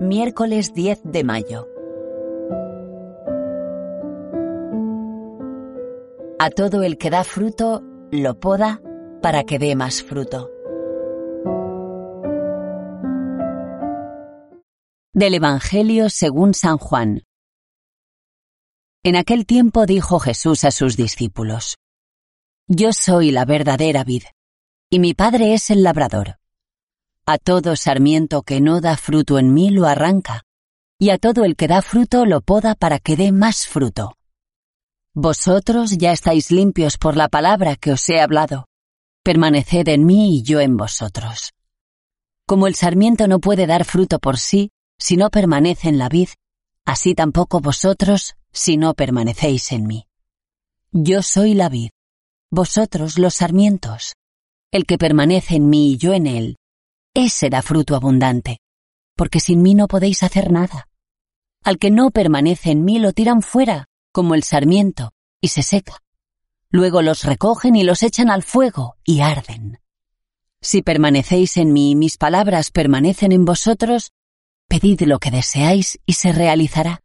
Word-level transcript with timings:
Miércoles 0.00 0.72
10 0.72 1.02
de 1.04 1.24
mayo. 1.24 1.68
A 6.38 6.50
todo 6.50 6.82
el 6.82 6.96
que 6.96 7.10
da 7.10 7.24
fruto, 7.24 7.82
lo 8.10 8.40
poda 8.40 8.80
para 9.20 9.44
que 9.44 9.58
dé 9.58 9.76
más 9.76 10.02
fruto. 10.02 10.50
Del 15.12 15.34
Evangelio 15.34 16.08
según 16.08 16.54
San 16.54 16.78
Juan. 16.78 17.24
En 19.04 19.16
aquel 19.16 19.44
tiempo 19.44 19.84
dijo 19.84 20.18
Jesús 20.18 20.64
a 20.64 20.70
sus 20.70 20.96
discípulos, 20.96 21.76
Yo 22.68 22.92
soy 22.92 23.30
la 23.32 23.44
verdadera 23.44 24.04
vid, 24.04 24.22
y 24.90 24.98
mi 25.00 25.12
Padre 25.12 25.52
es 25.52 25.70
el 25.70 25.82
labrador. 25.82 26.38
A 27.26 27.36
todo 27.36 27.76
sarmiento 27.76 28.42
que 28.42 28.60
no 28.60 28.80
da 28.80 28.96
fruto 28.96 29.38
en 29.38 29.52
mí 29.52 29.70
lo 29.70 29.86
arranca, 29.86 30.44
y 30.98 31.10
a 31.10 31.18
todo 31.18 31.44
el 31.44 31.56
que 31.56 31.68
da 31.68 31.82
fruto 31.82 32.24
lo 32.24 32.40
poda 32.40 32.74
para 32.74 32.98
que 32.98 33.16
dé 33.16 33.30
más 33.30 33.66
fruto. 33.66 34.16
Vosotros 35.14 35.98
ya 35.98 36.12
estáis 36.12 36.50
limpios 36.50 36.96
por 36.96 37.16
la 37.16 37.28
palabra 37.28 37.76
que 37.76 37.92
os 37.92 38.08
he 38.08 38.20
hablado. 38.20 38.66
Permaneced 39.24 39.88
en 39.88 40.06
mí 40.06 40.38
y 40.38 40.42
yo 40.42 40.60
en 40.60 40.76
vosotros. 40.76 41.52
Como 42.46 42.66
el 42.66 42.74
sarmiento 42.74 43.28
no 43.28 43.40
puede 43.40 43.66
dar 43.66 43.84
fruto 43.84 44.20
por 44.20 44.38
sí 44.38 44.70
si 44.98 45.16
no 45.16 45.28
permanece 45.28 45.88
en 45.88 45.98
la 45.98 46.08
vid, 46.08 46.28
así 46.86 47.14
tampoco 47.14 47.60
vosotros 47.60 48.36
si 48.52 48.78
no 48.78 48.94
permanecéis 48.94 49.70
en 49.72 49.86
mí. 49.86 50.06
Yo 50.92 51.22
soy 51.22 51.52
la 51.52 51.68
vid, 51.68 51.90
vosotros 52.50 53.18
los 53.18 53.34
sarmientos. 53.34 54.14
El 54.70 54.84
que 54.84 54.98
permanece 54.98 55.56
en 55.56 55.70
mí 55.70 55.92
y 55.92 55.96
yo 55.96 56.12
en 56.12 56.26
él, 56.26 56.58
ese 57.14 57.48
da 57.48 57.62
fruto 57.62 57.96
abundante, 57.96 58.58
porque 59.16 59.40
sin 59.40 59.62
mí 59.62 59.74
no 59.74 59.88
podéis 59.88 60.22
hacer 60.22 60.52
nada. 60.52 60.88
Al 61.64 61.78
que 61.78 61.90
no 61.90 62.10
permanece 62.10 62.70
en 62.70 62.84
mí 62.84 62.98
lo 62.98 63.14
tiran 63.14 63.40
fuera, 63.40 63.86
como 64.12 64.34
el 64.34 64.42
sarmiento, 64.42 65.12
y 65.40 65.48
se 65.48 65.62
seca. 65.62 66.02
Luego 66.70 67.00
los 67.00 67.24
recogen 67.24 67.76
y 67.76 67.82
los 67.82 68.02
echan 68.02 68.28
al 68.28 68.42
fuego 68.42 68.96
y 69.04 69.20
arden. 69.20 69.80
Si 70.60 70.82
permanecéis 70.82 71.56
en 71.56 71.72
mí 71.72 71.92
y 71.92 71.96
mis 71.96 72.18
palabras 72.18 72.70
permanecen 72.70 73.32
en 73.32 73.46
vosotros, 73.46 74.12
pedid 74.68 75.00
lo 75.02 75.18
que 75.18 75.30
deseáis 75.30 75.98
y 76.04 76.12
se 76.12 76.32
realizará. 76.32 77.00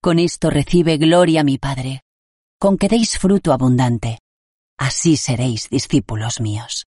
Con 0.00 0.18
esto 0.18 0.50
recibe 0.50 0.96
gloria 0.96 1.44
mi 1.44 1.56
Padre, 1.56 2.02
con 2.58 2.78
que 2.78 2.88
deis 2.88 3.16
fruto 3.16 3.52
abundante. 3.52 4.18
Así 4.78 5.16
seréis 5.16 5.70
discípulos 5.70 6.40
míos. 6.40 6.86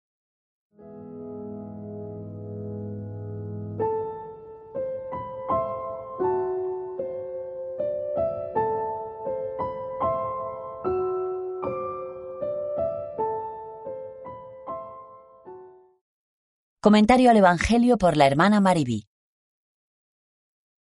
Comentario 16.80 17.30
al 17.30 17.36
Evangelio 17.36 17.98
por 17.98 18.16
la 18.16 18.26
hermana 18.26 18.60
Maribí. 18.60 19.08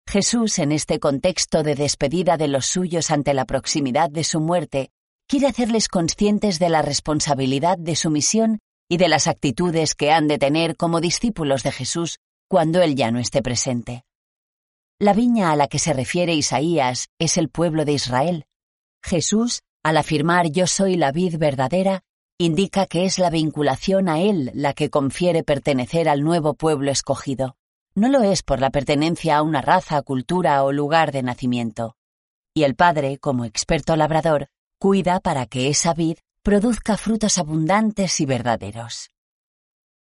Jesús, 0.08 0.58
en 0.58 0.70
este 0.72 1.00
contexto 1.00 1.62
de 1.62 1.74
despedida 1.74 2.36
de 2.36 2.48
los 2.48 2.66
suyos 2.66 3.10
ante 3.10 3.34
la 3.34 3.44
proximidad 3.44 4.08
de 4.08 4.22
su 4.22 4.40
muerte, 4.40 4.90
quiere 5.28 5.48
hacerles 5.48 5.88
conscientes 5.88 6.58
de 6.58 6.68
la 6.68 6.82
responsabilidad 6.82 7.78
de 7.78 7.96
su 7.96 8.10
misión 8.10 8.60
y 8.88 8.96
de 8.98 9.08
las 9.08 9.26
actitudes 9.26 9.94
que 9.94 10.12
han 10.12 10.28
de 10.28 10.38
tener 10.38 10.76
como 10.76 11.00
discípulos 11.00 11.62
de 11.62 11.72
Jesús 11.72 12.18
cuando 12.48 12.80
Él 12.80 12.94
ya 12.94 13.10
no 13.10 13.18
esté 13.18 13.42
presente. 13.42 14.04
La 15.00 15.12
viña 15.12 15.50
a 15.50 15.56
la 15.56 15.66
que 15.66 15.78
se 15.78 15.92
refiere 15.92 16.34
Isaías 16.34 17.08
es 17.18 17.36
el 17.36 17.48
pueblo 17.48 17.84
de 17.84 17.92
Israel. 17.92 18.46
Jesús, 19.02 19.62
al 19.82 19.96
afirmar 19.96 20.50
yo 20.50 20.66
soy 20.66 20.96
la 20.96 21.12
vid 21.12 21.38
verdadera, 21.38 22.02
indica 22.38 22.86
que 22.86 23.04
es 23.04 23.18
la 23.18 23.30
vinculación 23.30 24.08
a 24.08 24.20
Él 24.20 24.50
la 24.54 24.74
que 24.74 24.90
confiere 24.90 25.42
pertenecer 25.42 26.08
al 26.08 26.22
nuevo 26.22 26.54
pueblo 26.54 26.90
escogido. 26.90 27.56
No 27.94 28.08
lo 28.08 28.22
es 28.22 28.42
por 28.42 28.60
la 28.60 28.70
pertenencia 28.70 29.38
a 29.38 29.42
una 29.42 29.60
raza, 29.60 30.00
cultura 30.02 30.62
o 30.62 30.70
lugar 30.70 31.12
de 31.12 31.22
nacimiento. 31.22 31.96
Y 32.54 32.62
el 32.62 32.74
Padre, 32.74 33.18
como 33.18 33.44
experto 33.44 33.96
labrador, 33.96 34.48
cuida 34.78 35.20
para 35.20 35.46
que 35.46 35.68
esa 35.68 35.94
vid 35.94 36.18
produzca 36.42 36.96
frutos 36.96 37.38
abundantes 37.38 38.20
y 38.20 38.26
verdaderos. 38.26 39.10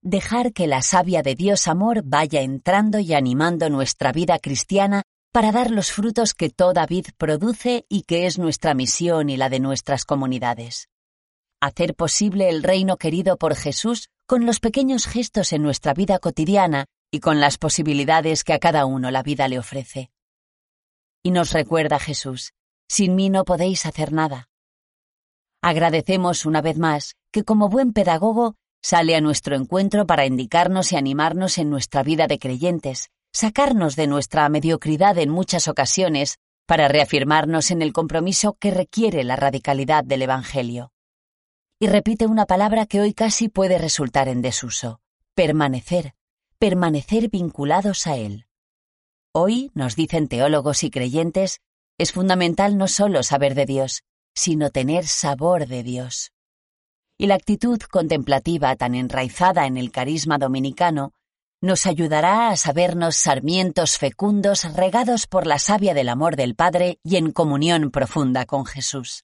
Dejar 0.01 0.53
que 0.53 0.67
la 0.67 0.81
savia 0.81 1.21
de 1.21 1.35
Dios 1.35 1.67
amor 1.67 2.01
vaya 2.03 2.41
entrando 2.41 2.99
y 2.99 3.13
animando 3.13 3.69
nuestra 3.69 4.11
vida 4.11 4.39
cristiana 4.39 5.03
para 5.31 5.51
dar 5.51 5.71
los 5.71 5.91
frutos 5.91 6.33
que 6.33 6.49
toda 6.49 6.85
vid 6.85 7.07
produce 7.17 7.85
y 7.89 8.03
que 8.03 8.25
es 8.25 8.37
nuestra 8.37 8.73
misión 8.73 9.29
y 9.29 9.37
la 9.37 9.49
de 9.49 9.59
nuestras 9.59 10.05
comunidades 10.05 10.89
hacer 11.63 11.95
posible 11.95 12.49
el 12.49 12.61
reino 12.61 12.97
querido 12.97 13.37
por 13.37 13.55
Jesús 13.55 14.09
con 14.27 14.45
los 14.45 14.59
pequeños 14.59 15.07
gestos 15.07 15.53
en 15.53 15.63
nuestra 15.63 15.93
vida 15.93 16.19
cotidiana 16.19 16.87
y 17.09 17.21
con 17.21 17.39
las 17.39 17.57
posibilidades 17.57 18.43
que 18.43 18.51
a 18.51 18.59
cada 18.59 18.85
uno 18.85 19.11
la 19.11 19.23
vida 19.23 19.47
le 19.47 19.59
ofrece. 19.59 20.11
Y 21.23 21.31
nos 21.31 21.53
recuerda 21.53 21.99
Jesús, 21.99 22.51
sin 22.89 23.15
mí 23.15 23.29
no 23.29 23.45
podéis 23.45 23.85
hacer 23.85 24.11
nada. 24.11 24.49
Agradecemos 25.63 26.45
una 26.45 26.61
vez 26.61 26.77
más 26.77 27.15
que 27.31 27.45
como 27.45 27.69
buen 27.69 27.93
pedagogo 27.93 28.55
sale 28.81 29.15
a 29.15 29.21
nuestro 29.21 29.55
encuentro 29.55 30.05
para 30.05 30.25
indicarnos 30.25 30.91
y 30.91 30.97
animarnos 30.97 31.57
en 31.57 31.69
nuestra 31.69 32.03
vida 32.03 32.27
de 32.27 32.37
creyentes, 32.37 33.11
sacarnos 33.31 33.95
de 33.95 34.07
nuestra 34.07 34.49
mediocridad 34.49 35.17
en 35.17 35.29
muchas 35.29 35.69
ocasiones 35.69 36.37
para 36.67 36.89
reafirmarnos 36.89 37.71
en 37.71 37.81
el 37.81 37.93
compromiso 37.93 38.57
que 38.59 38.71
requiere 38.71 39.23
la 39.23 39.37
radicalidad 39.37 40.03
del 40.03 40.23
Evangelio 40.23 40.91
y 41.79 41.87
repite 41.87 42.27
una 42.27 42.45
palabra 42.45 42.85
que 42.85 43.01
hoy 43.01 43.13
casi 43.13 43.49
puede 43.49 43.77
resultar 43.77 44.29
en 44.29 44.41
desuso. 44.41 45.01
Permanecer, 45.33 46.13
permanecer 46.57 47.29
vinculados 47.29 48.07
a 48.07 48.15
Él. 48.15 48.47
Hoy, 49.33 49.69
nos 49.73 49.97
dicen 49.97 50.27
teólogos 50.29 50.83
y 50.83 50.89
creyentes, 50.89 51.59
es 51.97 52.11
fundamental 52.11 52.77
no 52.77 52.87
solo 52.87 53.23
saber 53.23 53.53
de 53.53 53.65
Dios, 53.65 54.03
sino 54.35 54.69
tener 54.69 55.05
sabor 55.05 55.67
de 55.67 55.83
Dios. 55.83 56.31
Y 57.17 57.27
la 57.27 57.35
actitud 57.35 57.79
contemplativa 57.79 58.75
tan 58.75 58.95
enraizada 58.95 59.65
en 59.65 59.77
el 59.77 59.91
carisma 59.91 60.37
dominicano 60.37 61.13
nos 61.61 61.85
ayudará 61.85 62.49
a 62.49 62.57
sabernos 62.57 63.15
sarmientos 63.15 63.97
fecundos 63.97 64.65
regados 64.75 65.27
por 65.27 65.47
la 65.47 65.59
savia 65.59 65.93
del 65.93 66.09
amor 66.09 66.35
del 66.35 66.55
Padre 66.55 66.99
y 67.03 67.15
en 67.15 67.31
comunión 67.31 67.89
profunda 67.89 68.45
con 68.45 68.65
Jesús. 68.65 69.23